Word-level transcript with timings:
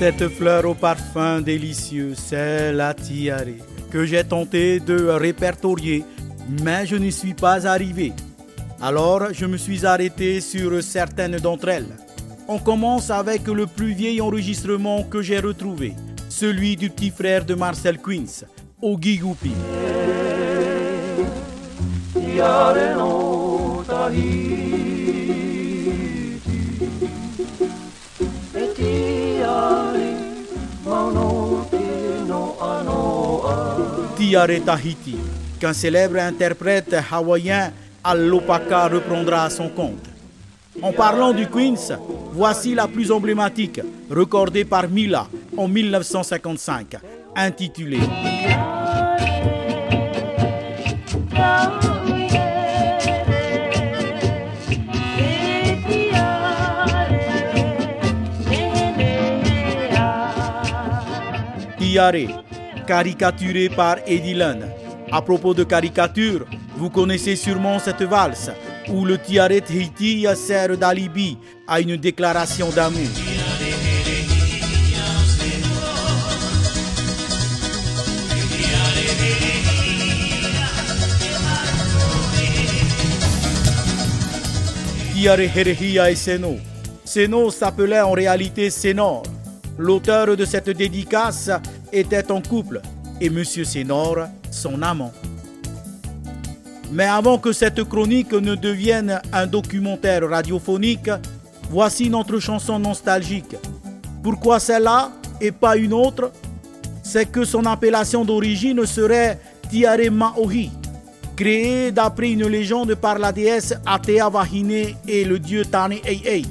Cette 0.00 0.28
fleur 0.30 0.64
au 0.64 0.72
parfum 0.72 1.42
délicieux, 1.42 2.14
c'est 2.16 2.72
la 2.72 2.94
tiare, 2.94 3.44
que 3.90 4.06
j'ai 4.06 4.24
tenté 4.24 4.80
de 4.80 5.08
répertorier, 5.08 6.04
mais 6.62 6.86
je 6.86 6.96
n'y 6.96 7.12
suis 7.12 7.34
pas 7.34 7.66
arrivé. 7.66 8.14
Alors, 8.80 9.34
je 9.34 9.44
me 9.44 9.58
suis 9.58 9.84
arrêté 9.84 10.40
sur 10.40 10.82
certaines 10.82 11.36
d'entre 11.36 11.68
elles. 11.68 11.96
On 12.48 12.58
commence 12.58 13.10
avec 13.10 13.46
le 13.46 13.66
plus 13.66 13.92
vieil 13.92 14.22
enregistrement 14.22 15.02
que 15.02 15.20
j'ai 15.20 15.38
retrouvé, 15.38 15.92
celui 16.30 16.76
du 16.76 16.88
petit 16.88 17.10
frère 17.10 17.44
de 17.44 17.54
Marcel 17.54 17.98
Queens, 17.98 18.46
Ogi 18.82 19.18
Goupi. 19.18 19.52
Tiare 34.16 34.60
Tahiti, 34.64 35.16
qu'un 35.58 35.72
célèbre 35.74 36.16
interprète 36.18 36.94
hawaïen 37.10 37.72
Alopaka 38.02 38.88
reprendra 38.88 39.44
à 39.44 39.50
son 39.50 39.68
compte. 39.68 40.06
En 40.80 40.92
parlant 40.92 41.32
du 41.32 41.46
Queens, 41.48 41.98
voici 42.32 42.74
la 42.74 42.88
plus 42.88 43.12
emblématique, 43.12 43.82
recordée 44.10 44.64
par 44.64 44.88
Mila 44.88 45.26
en 45.58 45.68
1955, 45.68 46.96
intitulée 47.36 48.00
Caricaturé 62.86 63.68
par 63.68 63.96
Eddie 64.06 64.36
À 65.10 65.22
propos 65.22 65.54
de 65.54 65.64
caricature, 65.64 66.46
vous 66.76 66.88
connaissez 66.90 67.34
sûrement 67.36 67.78
cette 67.78 68.02
valse 68.02 68.50
où 68.88 69.04
le 69.04 69.18
tiare 69.18 69.60
Tahiti 69.64 70.26
sert 70.34 70.76
d'alibi 70.76 71.36
à 71.66 71.80
une 71.80 71.96
déclaration 71.96 72.70
d'amour. 72.70 73.08
Tiare 85.14 85.40
Herehia 85.54 86.10
et 86.10 86.14
Seno. 86.16 86.56
Seno 87.04 87.50
s'appelait 87.50 88.00
en 88.00 88.12
réalité 88.12 88.70
Sénor. 88.70 89.22
L'auteur 89.76 90.36
de 90.36 90.44
cette 90.44 90.70
dédicace 90.70 91.50
était 91.92 92.30
en 92.30 92.40
couple 92.40 92.80
et 93.20 93.26
M. 93.26 93.44
Sénor 93.44 94.16
son 94.50 94.82
amant. 94.82 95.12
Mais 96.92 97.04
avant 97.04 97.38
que 97.38 97.52
cette 97.52 97.84
chronique 97.84 98.32
ne 98.32 98.54
devienne 98.54 99.20
un 99.32 99.46
documentaire 99.46 100.28
radiophonique, 100.28 101.10
voici 101.70 102.10
notre 102.10 102.40
chanson 102.40 102.78
nostalgique. 102.78 103.56
Pourquoi 104.22 104.58
celle-là 104.58 105.12
et 105.40 105.52
pas 105.52 105.76
une 105.76 105.92
autre? 105.92 106.32
C'est 107.02 107.26
que 107.26 107.44
son 107.44 107.64
appellation 107.66 108.24
d'origine 108.24 108.84
serait 108.86 109.38
Tiare 109.70 110.10
Maohi, 110.10 110.70
créée 111.36 111.92
d'après 111.92 112.32
une 112.32 112.46
légende 112.48 112.94
par 112.96 113.18
la 113.18 113.30
déesse 113.30 113.74
Atea 113.86 114.28
Vahine 114.28 114.94
et 115.06 115.24
le 115.24 115.38
dieu 115.38 115.64
Tane 115.64 115.94
Ei 116.04 116.44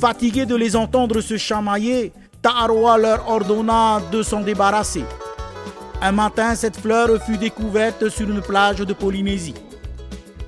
Fatigué 0.00 0.46
de 0.46 0.56
les 0.56 0.76
entendre 0.76 1.20
se 1.20 1.36
chamailler, 1.36 2.10
Ta'aroa 2.42 2.96
leur 2.96 3.28
ordonna 3.28 4.00
de 4.10 4.22
s'en 4.22 4.40
débarrasser. 4.40 5.04
Un 6.00 6.12
matin, 6.12 6.54
cette 6.54 6.78
fleur 6.78 7.22
fut 7.22 7.36
découverte 7.36 8.08
sur 8.08 8.30
une 8.30 8.40
plage 8.40 8.78
de 8.78 8.94
Polynésie. 8.94 9.54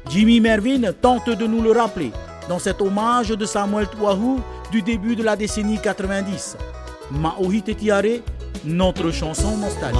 Jimmy 0.09 0.41
Mervyn 0.41 0.93
tente 1.01 1.29
de 1.29 1.47
nous 1.47 1.61
le 1.63 1.73
rappeler 1.73 2.11
dans 2.49 2.59
cet 2.59 2.81
hommage 2.81 3.29
de 3.29 3.45
Samuel 3.45 3.89
Tuahu 3.89 4.39
du 4.71 4.81
début 4.81 5.17
de 5.17 5.23
la 5.23 5.37
décennie 5.37 5.79
90. 5.79 6.57
Maohi 7.11 7.63
Tiare, 7.63 8.21
notre 8.65 9.11
chanson 9.11 9.59
nostalgique. 9.59 9.99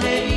Tiare 0.00 0.35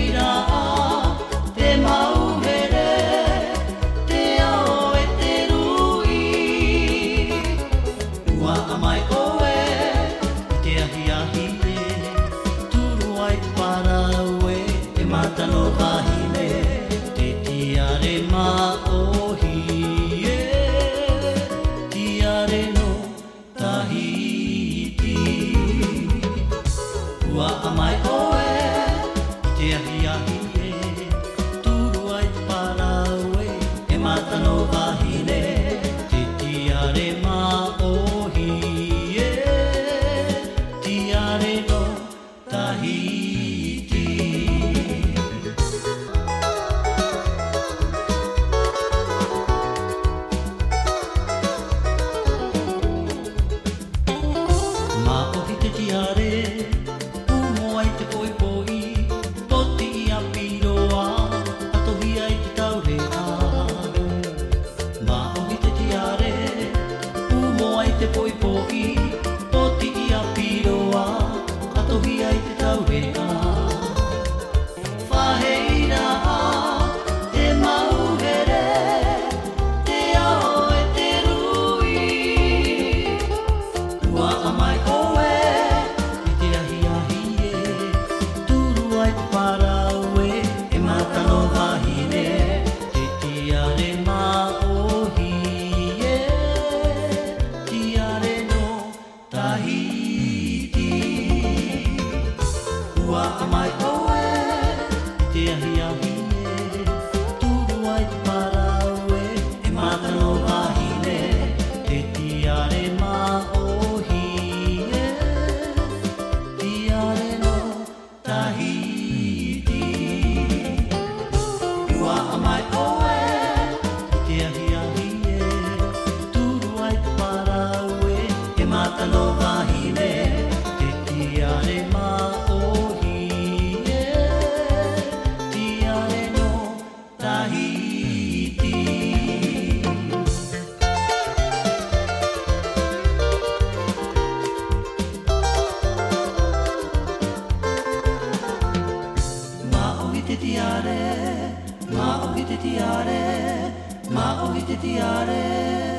tiare, 150.50 151.56
ma 151.90 152.24
o 152.24 152.34
te 152.34 152.58
tiare, 152.58 153.72
ma 154.10 154.44
o 154.44 154.52
te 154.66 154.78
tiare. 154.80 155.99